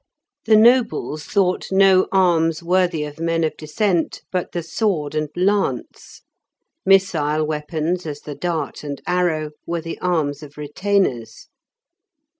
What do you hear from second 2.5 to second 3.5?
worthy of men